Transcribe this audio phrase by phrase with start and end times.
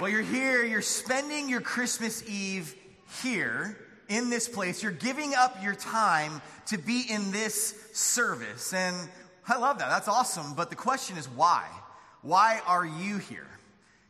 [0.00, 2.72] Well, you're here, you're spending your Christmas Eve
[3.20, 3.76] here
[4.08, 4.80] in this place.
[4.80, 8.72] You're giving up your time to be in this service.
[8.72, 8.96] And
[9.48, 9.88] I love that.
[9.88, 10.54] That's awesome.
[10.54, 11.66] But the question is why?
[12.22, 13.48] Why are you here?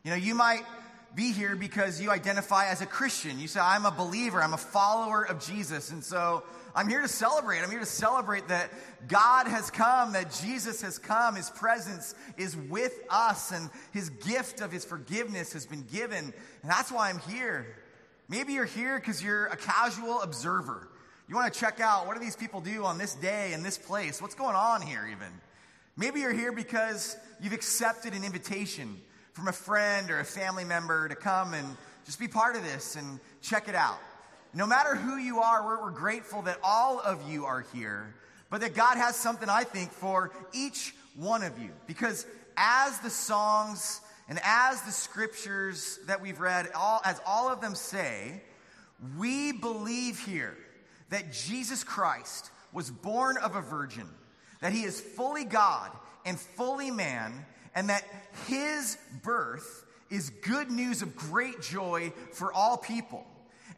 [0.03, 0.61] You know, you might
[1.15, 3.39] be here because you identify as a Christian.
[3.39, 5.89] You say, I'm a believer, I'm a follower of Jesus.
[5.89, 6.43] And so
[6.79, 7.59] I'm here to celebrate.
[7.59, 8.69] I'm here to celebrate that
[9.09, 11.35] God has come, that Jesus has come.
[11.35, 16.33] His presence is with us, and His gift of His forgiveness has been given.
[16.61, 17.75] And that's why I'm here.
[18.29, 20.87] Maybe you're here because you're a casual observer.
[21.27, 23.77] You want to check out what do these people do on this day in this
[23.77, 24.21] place?
[24.21, 25.33] What's going on here, even?
[25.97, 29.01] Maybe you're here because you've accepted an invitation
[29.33, 31.75] from a friend or a family member to come and
[32.05, 33.99] just be part of this and check it out.
[34.53, 38.15] No matter who you are, we're, we're grateful that all of you are here,
[38.49, 41.69] but that God has something, I think, for each one of you.
[41.85, 42.25] Because
[42.57, 47.75] as the songs and as the scriptures that we've read, all, as all of them
[47.75, 48.41] say,
[49.17, 50.57] we believe here
[51.09, 54.07] that Jesus Christ was born of a virgin,
[54.61, 55.91] that he is fully God
[56.25, 57.45] and fully man,
[57.75, 58.03] and that
[58.47, 63.25] his birth is good news of great joy for all people.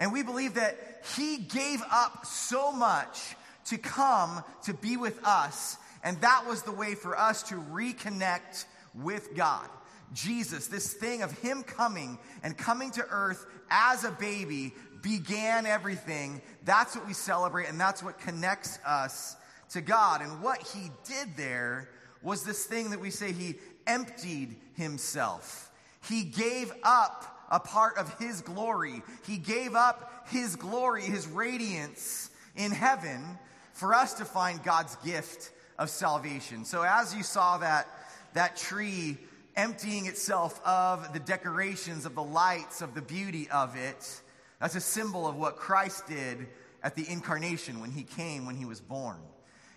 [0.02, 3.36] And we believe that he gave up so much
[3.66, 5.78] to come to be with us.
[6.04, 9.70] And that was the way for us to reconnect with God.
[10.12, 16.42] Jesus, this thing of him coming and coming to earth as a baby began everything.
[16.66, 19.36] That's what we celebrate, and that's what connects us
[19.70, 20.22] to God.
[20.22, 21.90] And what he did there
[22.24, 25.70] was this thing that we say he emptied himself.
[26.10, 29.04] He gave up a part of His glory.
[29.28, 33.38] He gave up His glory, His radiance in heaven
[33.74, 36.66] for us to find God's gift of salvation.
[36.66, 37.88] So as you saw that,
[38.34, 39.18] that tree
[39.56, 44.22] emptying itself of the decorations, of the lights, of the beauty of it,
[44.60, 46.48] that's a symbol of what Christ did
[46.84, 49.18] at the incarnation when He came, when He was born.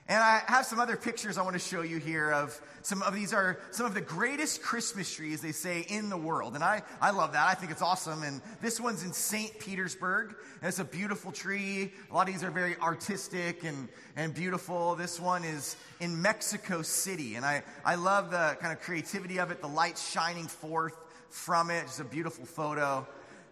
[0.07, 3.15] And I have some other pictures I want to show you here of some of
[3.15, 6.55] these are some of the greatest Christmas trees, they say, in the world.
[6.55, 7.49] And I, I love that.
[7.49, 8.23] I think it's awesome.
[8.23, 9.59] And this one's in St.
[9.59, 10.35] Petersburg.
[10.61, 11.95] And it's a beautiful tree.
[12.11, 14.95] A lot of these are very artistic and, and beautiful.
[14.95, 17.37] This one is in Mexico City.
[17.37, 20.99] And I, I love the kind of creativity of it, the lights shining forth
[21.31, 21.85] from it.
[21.85, 23.07] It's a beautiful photo.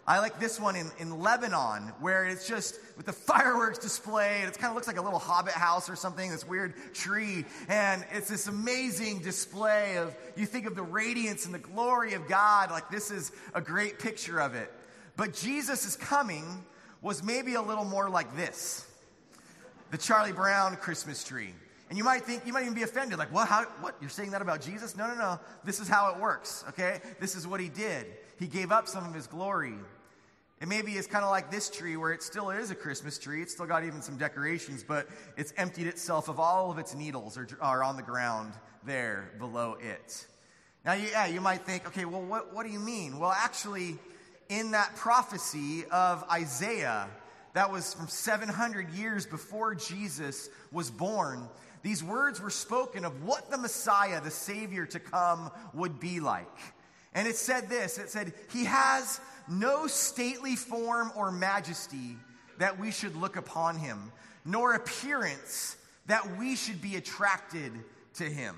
[0.05, 4.49] I like this one in, in Lebanon, where it's just with the fireworks display, and
[4.49, 7.45] it kind of looks like a little hobbit house or something, this weird tree.
[7.69, 12.27] And it's this amazing display of, you think of the radiance and the glory of
[12.27, 14.73] God, like this is a great picture of it.
[15.17, 16.65] But Jesus' coming
[17.01, 18.87] was maybe a little more like this
[19.91, 21.53] the Charlie Brown Christmas tree.
[21.93, 24.31] And you might think, you might even be offended, like, what, how, what, you're saying
[24.31, 24.97] that about Jesus?
[24.97, 25.39] No, no, no.
[25.63, 27.03] This is how it works, okay?
[27.21, 28.07] This is what he did.
[28.39, 29.75] He gave up some of his glory.
[30.63, 33.43] And maybe it's kind of like this tree where it still is a Christmas tree.
[33.43, 37.37] It's still got even some decorations, but it's emptied itself of all of its needles
[37.37, 38.55] are, are on the ground
[38.87, 40.27] there below it.
[40.87, 43.19] Now, yeah, you might think, okay, well, what, what do you mean?
[43.19, 43.99] Well, actually,
[44.49, 47.11] in that prophecy of Isaiah,
[47.53, 51.49] that was from 700 years before Jesus was born,
[51.83, 56.47] these words were spoken of what the Messiah, the Savior to come, would be like.
[57.15, 62.17] And it said this it said, He has no stately form or majesty
[62.59, 64.13] that we should look upon him,
[64.45, 65.77] nor appearance
[66.07, 67.73] that we should be attracted
[68.15, 68.57] to him.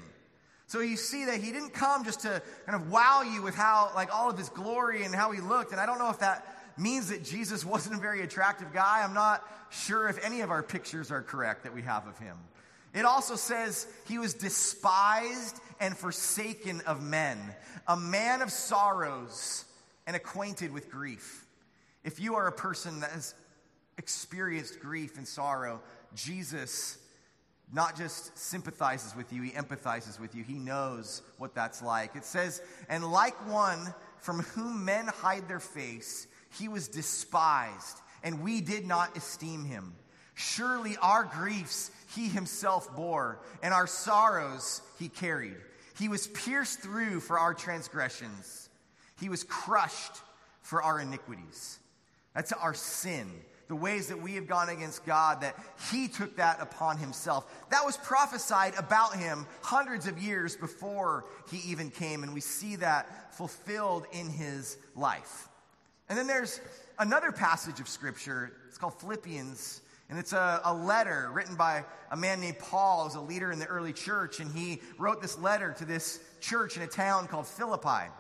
[0.67, 3.91] So you see that he didn't come just to kind of wow you with how,
[3.95, 5.73] like, all of his glory and how he looked.
[5.73, 6.47] And I don't know if that
[6.77, 9.03] means that Jesus wasn't a very attractive guy.
[9.03, 12.37] I'm not sure if any of our pictures are correct that we have of him.
[12.95, 17.39] It also says he was despised and forsaken of men,
[17.89, 19.65] a man of sorrows
[20.07, 21.47] and acquainted with grief.
[22.05, 23.35] If you are a person that has
[23.99, 25.81] experienced grief and sorrow,
[26.15, 26.99] Jesus
[27.73, 30.45] not just sympathizes with you, he empathizes with you.
[30.45, 32.15] He knows what that's like.
[32.15, 36.27] It says, And like one from whom men hide their face,
[36.57, 39.95] he was despised, and we did not esteem him.
[40.35, 45.57] Surely our griefs he himself bore, and our sorrows he carried.
[45.99, 48.69] He was pierced through for our transgressions,
[49.21, 50.17] he was crushed
[50.63, 51.79] for our iniquities.
[52.35, 53.31] That's our sin,
[53.69, 55.57] the ways that we have gone against God, that
[55.93, 57.47] he took that upon himself.
[57.71, 62.77] That was prophesied about him hundreds of years before he even came, and we see
[62.77, 65.49] that fulfilled in his life.
[66.09, 66.61] And then there's
[66.99, 72.17] another passage of scripture, it's called Philippians and it's a, a letter written by a
[72.17, 74.39] man named Paul, who's a leader in the early church.
[74.41, 78.11] And he wrote this letter to this church in a town called Philippi.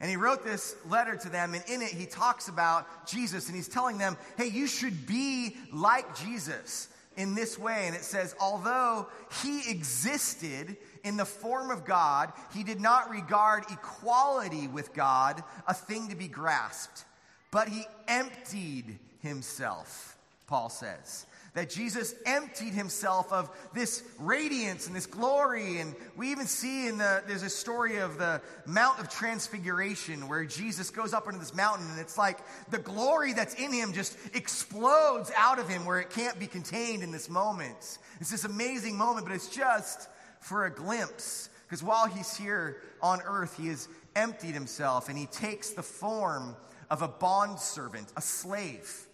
[0.00, 3.56] And he wrote this letter to them, and in it, he talks about Jesus, and
[3.56, 7.84] he's telling them, hey, you should be like Jesus in this way.
[7.86, 9.08] And it says, although
[9.42, 15.74] he existed in the form of God, he did not regard equality with God a
[15.74, 17.04] thing to be grasped,
[17.50, 20.16] but he emptied himself,
[20.48, 25.78] Paul says that Jesus emptied himself of this radiance and this glory.
[25.78, 30.44] And we even see in the, there's a story of the Mount of Transfiguration where
[30.44, 32.38] Jesus goes up into this mountain and it's like
[32.70, 37.02] the glory that's in him just explodes out of him where it can't be contained
[37.02, 37.98] in this moment.
[38.20, 40.08] It's this amazing moment, but it's just
[40.40, 41.50] for a glimpse.
[41.66, 46.56] Because while he's here on earth, he has emptied himself and he takes the form
[46.88, 49.07] of a bondservant, a slave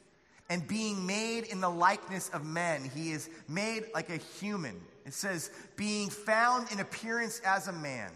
[0.49, 2.91] and being made in the likeness of men.
[2.95, 4.81] He is made like a human.
[5.07, 8.11] It says, being found in appearance as a man,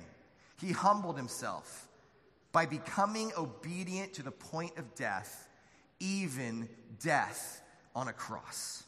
[0.60, 1.88] he humbled himself
[2.52, 5.48] by becoming obedient to the point of death,
[6.00, 6.68] even
[7.00, 7.62] death
[7.94, 8.84] on a cross.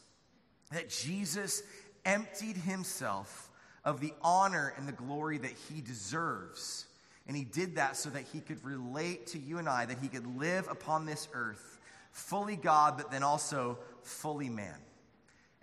[0.71, 1.63] That Jesus
[2.05, 3.49] emptied himself
[3.83, 6.85] of the honor and the glory that he deserves.
[7.27, 10.07] And he did that so that he could relate to you and I, that he
[10.07, 11.79] could live upon this earth
[12.11, 14.77] fully God, but then also fully man.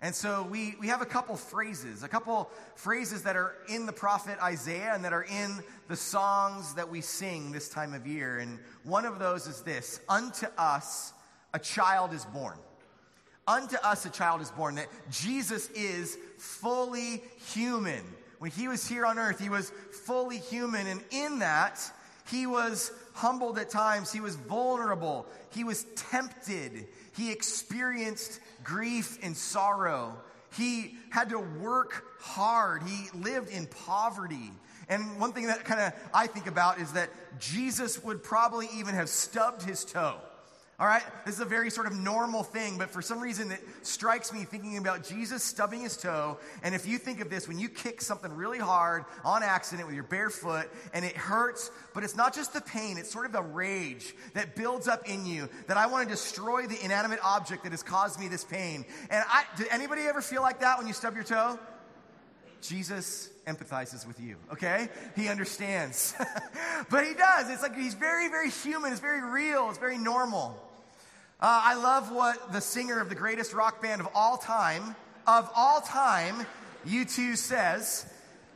[0.01, 3.91] And so we, we have a couple phrases, a couple phrases that are in the
[3.91, 5.59] prophet Isaiah and that are in
[5.89, 8.39] the songs that we sing this time of year.
[8.39, 11.13] And one of those is this Unto us
[11.53, 12.57] a child is born.
[13.45, 14.75] Unto us a child is born.
[14.75, 17.21] That Jesus is fully
[17.53, 18.03] human.
[18.37, 19.69] When he was here on earth, he was
[20.05, 20.87] fully human.
[20.87, 21.81] And in that,
[22.29, 24.11] he was humbled at times.
[24.11, 25.25] He was vulnerable.
[25.51, 26.87] He was tempted.
[27.15, 30.15] He experienced grief and sorrow.
[30.55, 32.83] He had to work hard.
[32.83, 34.51] He lived in poverty.
[34.87, 37.09] And one thing that kind of I think about is that
[37.39, 40.17] Jesus would probably even have stubbed his toe
[40.79, 41.03] all right?
[41.25, 44.45] This is a very sort of normal thing, but for some reason it strikes me
[44.45, 46.37] thinking about Jesus stubbing his toe.
[46.63, 49.95] And if you think of this, when you kick something really hard on accident with
[49.95, 53.33] your bare foot and it hurts, but it's not just the pain, it's sort of
[53.33, 57.63] the rage that builds up in you that I want to destroy the inanimate object
[57.63, 58.85] that has caused me this pain.
[59.09, 61.59] And I, did anybody ever feel like that when you stub your toe?
[62.61, 64.89] Jesus empathizes with you, okay?
[65.15, 66.13] He understands.
[66.89, 67.49] but he does.
[67.49, 68.91] It's like he's very, very human.
[68.91, 69.69] It's very real.
[69.69, 70.57] It's very normal.
[71.41, 74.93] Uh, I love what the singer of the greatest rock band of all time,
[75.25, 76.45] of all time,
[76.85, 78.05] U2 says.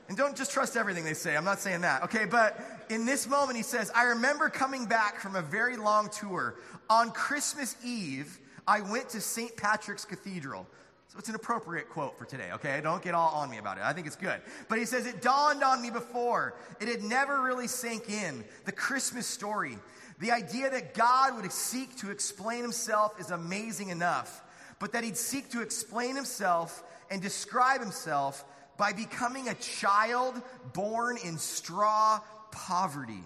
[0.10, 1.38] And don't just trust everything they say.
[1.38, 2.26] I'm not saying that, okay?
[2.26, 2.60] But
[2.90, 6.56] in this moment, he says, I remember coming back from a very long tour.
[6.90, 8.38] On Christmas Eve,
[8.68, 9.56] I went to St.
[9.56, 10.68] Patrick's Cathedral.
[11.08, 12.82] So it's an appropriate quote for today, okay?
[12.82, 13.84] Don't get all on me about it.
[13.86, 14.42] I think it's good.
[14.68, 16.56] But he says, It dawned on me before.
[16.82, 18.44] It had never really sank in.
[18.66, 19.78] The Christmas story.
[20.20, 24.42] The idea that God would seek to explain himself is amazing enough,
[24.80, 28.44] but that he'd seek to explain himself and describe himself
[28.78, 30.42] by becoming a child
[30.74, 32.20] born in straw
[32.52, 33.24] poverty.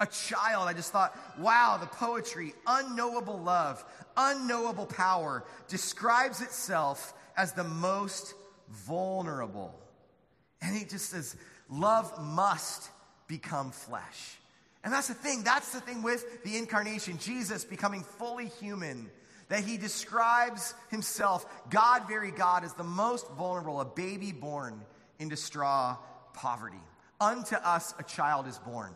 [0.00, 3.84] A child, I just thought, wow, the poetry, unknowable love,
[4.16, 8.34] unknowable power, describes itself as the most
[8.68, 9.78] vulnerable.
[10.60, 11.36] And he just says,
[11.68, 12.90] love must
[13.28, 14.38] become flesh.
[14.84, 15.42] And that's the thing.
[15.42, 17.18] That's the thing with the incarnation.
[17.18, 19.10] Jesus becoming fully human.
[19.48, 24.80] That he describes himself, God, very God, as the most vulnerable, a baby born
[25.18, 25.98] into straw
[26.32, 26.80] poverty.
[27.20, 28.94] Unto us a child is born.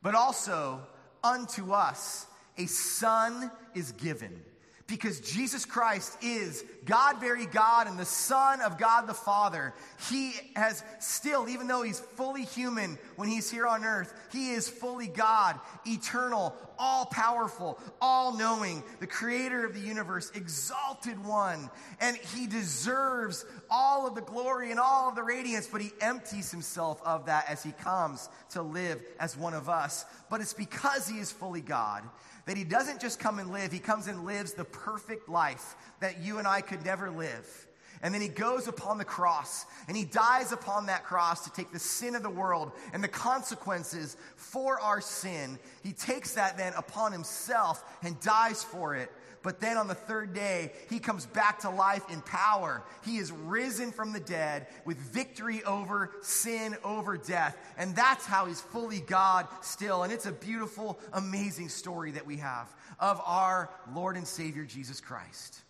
[0.00, 0.80] But also,
[1.22, 4.42] unto us a son is given
[4.86, 9.72] because Jesus Christ is God, very God, and the Son of God the Father.
[10.10, 14.68] He has still, even though he's fully human when he's here on earth, he is
[14.68, 21.70] fully God, eternal, all powerful, all knowing, the creator of the universe, exalted one.
[22.00, 26.50] And he deserves all of the glory and all of the radiance, but he empties
[26.50, 30.04] himself of that as he comes to live as one of us.
[30.28, 32.02] But it's because he is fully God
[32.46, 36.22] that he doesn't just come and live, he comes and lives the perfect life that
[36.22, 37.66] you and I could never live.
[38.02, 41.70] And then he goes upon the cross and he dies upon that cross to take
[41.72, 45.56] the sin of the world and the consequences for our sin.
[45.84, 49.10] He takes that then upon himself and dies for it
[49.42, 52.82] but then on the third day, he comes back to life in power.
[53.04, 57.56] He is risen from the dead with victory over sin, over death.
[57.76, 60.04] And that's how he's fully God still.
[60.04, 65.00] And it's a beautiful, amazing story that we have of our Lord and Savior Jesus
[65.00, 65.60] Christ.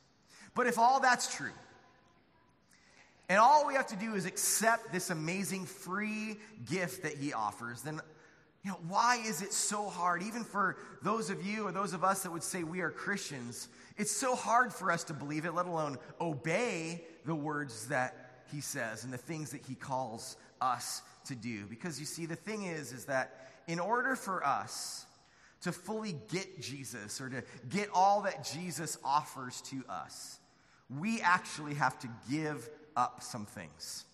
[0.55, 1.51] But if all that's true,
[3.29, 6.37] and all we have to do is accept this amazing free
[6.71, 8.03] gift that he offers, then
[8.65, 12.05] You know, why is it so hard, even for those of you or those of
[12.05, 13.69] us that would say we are Christians?
[13.97, 18.61] It's so hard for us to believe it, let alone obey the words that he
[18.61, 21.67] says and the things that he calls us to do.
[21.67, 25.07] Because you see, the thing is, is that in order for us
[25.63, 30.39] to fully get Jesus or to get all that Jesus offers to us,
[31.01, 34.05] we actually have to give up some things.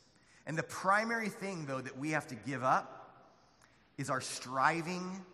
[0.46, 2.97] And the primary thing, though, that we have to give up
[3.98, 5.24] is our striving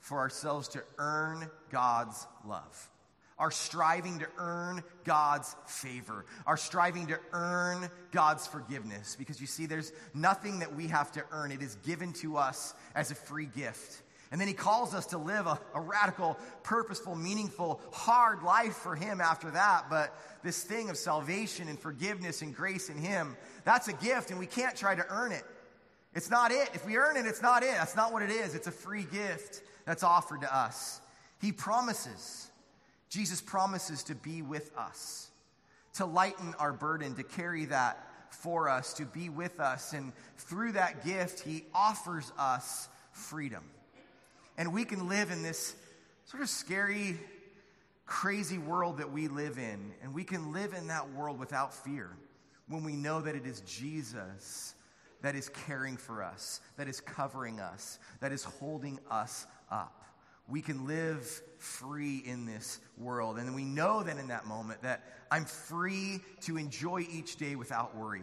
[0.00, 2.90] for ourselves to earn God's love.
[3.38, 9.16] Our striving to earn God's favor, our striving to earn God's forgiveness.
[9.18, 12.74] Because you see, there's nothing that we have to earn, it is given to us
[12.94, 14.02] as a free gift.
[14.30, 18.96] And then he calls us to live a, a, radical, purposeful, meaningful, hard life for
[18.96, 19.90] him after that.
[19.90, 24.38] But this thing of salvation and forgiveness and grace in him, that's a gift, and
[24.38, 25.44] we can't try to earn it.
[26.14, 26.70] It's not it.
[26.74, 27.72] If we earn it, it's not it.
[27.72, 28.54] That's not what it is.
[28.54, 31.00] It's a free gift that's offered to us.
[31.40, 32.50] He promises,
[33.08, 35.30] Jesus promises to be with us,
[35.94, 37.98] to lighten our burden, to carry that
[38.30, 39.92] for us, to be with us.
[39.92, 43.64] And through that gift, He offers us freedom.
[44.58, 45.74] And we can live in this
[46.26, 47.18] sort of scary,
[48.04, 49.92] crazy world that we live in.
[50.02, 52.10] And we can live in that world without fear
[52.68, 54.74] when we know that it is Jesus
[55.22, 60.04] that is caring for us, that is covering us, that is holding us up.
[60.48, 63.38] We can live free in this world.
[63.38, 67.96] And we know that in that moment that I'm free to enjoy each day without
[67.96, 68.22] worry.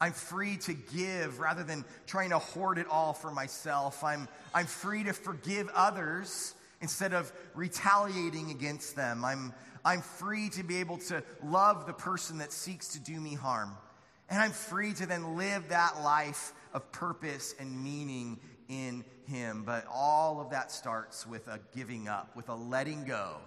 [0.00, 4.02] I'm free to give rather than trying to hoard it all for myself.
[4.02, 9.24] I'm, I'm free to forgive others instead of retaliating against them.
[9.24, 9.52] I'm,
[9.84, 13.76] I'm free to be able to love the person that seeks to do me harm.
[14.30, 19.64] And I'm free to then live that life of purpose and meaning in Him.
[19.66, 23.38] But all of that starts with a giving up, with a letting go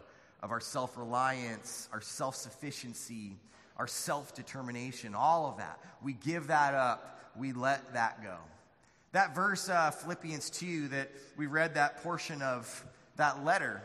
[0.41, 3.37] of our self reliance, our self sufficiency,
[3.77, 5.79] our self determination, all of that.
[6.03, 8.35] We give that up, we let that go.
[9.13, 12.85] That verse, uh, Philippians 2, that we read that portion of
[13.15, 13.81] that letter,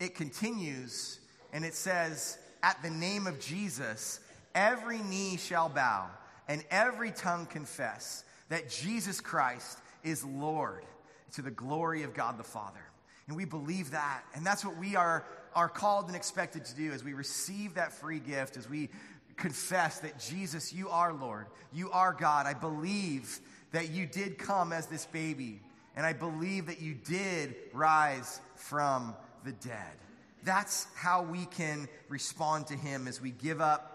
[0.00, 1.20] it continues
[1.52, 4.18] and it says, At the name of Jesus,
[4.56, 6.08] every knee shall bow
[6.52, 10.84] and every tongue confess that Jesus Christ is Lord
[11.32, 12.84] to the glory of God the Father.
[13.26, 14.22] And we believe that.
[14.34, 17.90] And that's what we are, are called and expected to do as we receive that
[17.90, 18.90] free gift, as we
[19.38, 21.46] confess that Jesus, you are Lord.
[21.72, 22.44] You are God.
[22.44, 23.40] I believe
[23.70, 25.58] that you did come as this baby.
[25.96, 29.96] And I believe that you did rise from the dead.
[30.44, 33.91] That's how we can respond to him as we give up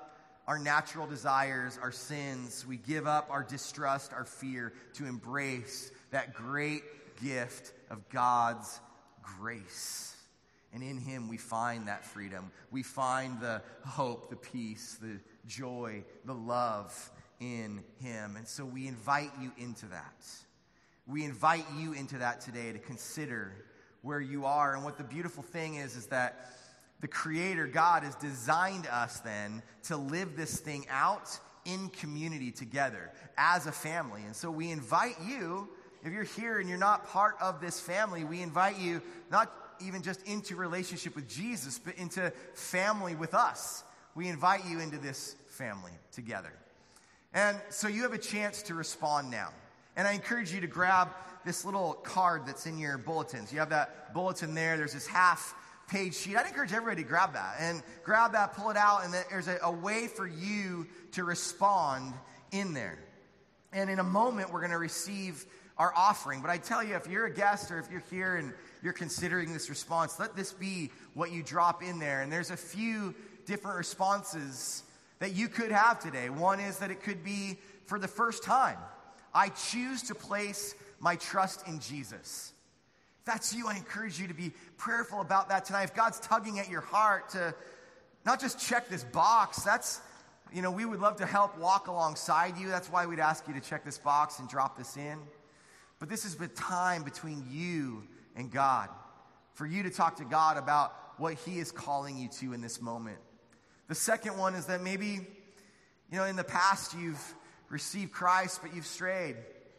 [0.48, 2.66] our natural desires, our sins.
[2.66, 6.84] We give up our distrust, our fear to embrace that great
[7.22, 8.80] gift of God's
[9.22, 10.16] grace.
[10.74, 12.52] And in Him, we find that freedom.
[12.72, 18.36] We find the hope, the peace, the joy, the love in Him.
[18.36, 20.26] And so we invite you into that.
[21.08, 23.54] We invite you into that today to consider
[24.02, 24.76] where you are.
[24.76, 26.52] And what the beautiful thing is, is that
[27.00, 33.12] the Creator God has designed us then to live this thing out in community together
[33.38, 34.24] as a family.
[34.24, 35.70] And so we invite you,
[36.04, 39.52] if you're here and you're not part of this family, we invite you not
[39.86, 43.84] even just into relationship with Jesus, but into family with us.
[44.16, 46.52] We invite you into this family together.
[47.34, 49.50] And so you have a chance to respond now.
[49.96, 51.10] And I encourage you to grab
[51.46, 53.52] this little card that's in your bulletins.
[53.54, 54.78] You have that bulletin there.
[54.78, 55.54] There's this half
[55.88, 56.36] page sheet.
[56.36, 59.58] I'd encourage everybody to grab that and grab that, pull it out, and there's a,
[59.64, 62.14] a way for you to respond
[62.52, 63.00] in there.
[63.74, 65.46] And in a moment, we're going to receive
[65.78, 66.42] our offering.
[66.42, 69.54] But I tell you, if you're a guest or if you're here and you're considering
[69.54, 72.22] this response, let this be what you drop in there.
[72.22, 73.14] And there's a few
[73.46, 74.84] different responses
[75.20, 76.30] that you could have today.
[76.30, 78.78] One is that it could be for the first time.
[79.34, 82.54] I choose to place my trust in Jesus
[83.28, 85.84] that's you, I encourage you to be prayerful about that tonight.
[85.84, 87.54] If God's tugging at your heart to
[88.26, 90.02] not just check this box, that's,
[90.52, 92.70] you know, we would love to help walk alongside you.
[92.70, 95.20] That's why we'd ask you to check this box and drop this in.
[96.00, 98.04] But this is the time between you
[98.36, 98.90] and God
[99.54, 102.82] for you to talk to God about what He is calling you to in this
[102.82, 103.18] moment.
[103.88, 105.06] The second one is that maybe,
[106.12, 107.36] you know, in the past you've
[107.70, 109.36] received Christ, but you've strayed,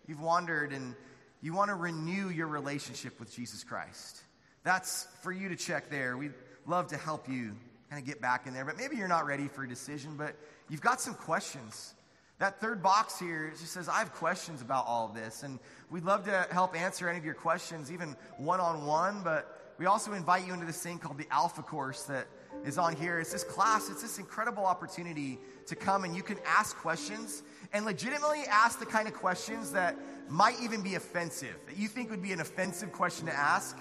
[0.06, 0.94] you've wandered, and
[1.40, 4.22] you want to renew your relationship with Jesus Christ.
[4.64, 6.16] That's for you to check there.
[6.16, 6.34] We'd
[6.66, 7.56] love to help you
[7.90, 8.64] kind of get back in there.
[8.64, 10.34] But maybe you're not ready for a decision, but
[10.68, 11.94] you've got some questions
[12.38, 15.42] That third box here just says, I have questions about all of this.
[15.42, 15.58] And
[15.90, 19.22] we'd love to help answer any of your questions, even one on one.
[19.24, 22.28] But we also invite you into this thing called the Alpha Course that
[22.64, 23.18] is on here.
[23.18, 27.84] It's this class, it's this incredible opportunity to come and you can ask questions and
[27.84, 29.96] legitimately ask the kind of questions that
[30.28, 33.76] might even be offensive, that you think would be an offensive question to ask.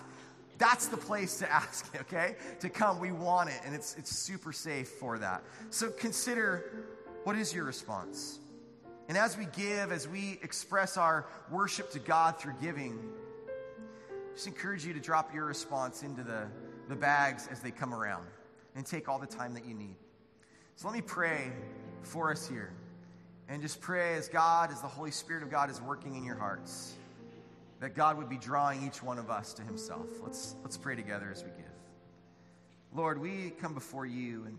[0.58, 2.36] That's the place to ask, okay?
[2.60, 3.00] To come.
[3.00, 5.44] We want it, and it's, it's super safe for that.
[5.70, 6.86] So consider
[7.24, 8.40] what is your response?
[9.10, 13.00] And as we give, as we express our worship to God through giving,
[14.34, 16.48] just encourage you to drop your response into the,
[16.90, 18.26] the bags as they come around
[18.76, 19.96] and take all the time that you need.
[20.76, 21.52] So let me pray
[22.04, 22.72] for us here.
[23.50, 26.36] And just pray as God, as the Holy Spirit of God is working in your
[26.36, 26.96] hearts,
[27.80, 30.06] that God would be drawing each one of us to Himself.
[30.22, 31.66] Let's, let's pray together as we give.
[32.94, 34.58] Lord, we come before you, and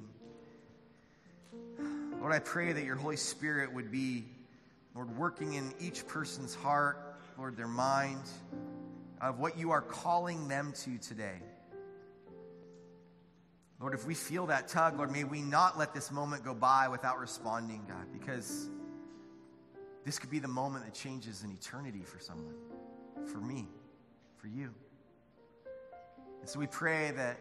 [2.21, 4.25] Lord, I pray that your Holy Spirit would be,
[4.95, 6.99] Lord, working in each person's heart,
[7.37, 8.23] Lord, their mind,
[9.21, 11.37] of what you are calling them to today.
[13.81, 16.89] Lord, if we feel that tug, Lord, may we not let this moment go by
[16.89, 18.69] without responding, God, because
[20.09, 22.55] this could be the moment that changes an eternity for someone,
[23.27, 23.69] for me,
[24.39, 24.73] for you.
[26.41, 27.39] And so we pray that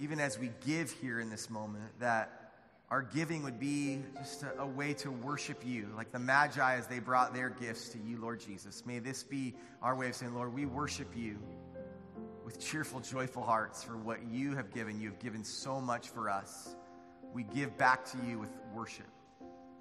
[0.00, 2.52] even as we give here in this moment, that
[2.90, 6.86] our giving would be just a, a, way to worship you, like the Magi as
[6.86, 8.86] they brought their gifts to you, Lord Jesus.
[8.86, 11.38] May this be our way of saying, Lord, we worship you
[12.42, 14.98] with cheerful, joyful hearts for what you have given.
[14.98, 16.74] You have given so much for us.
[17.34, 19.04] We give back to you with worship.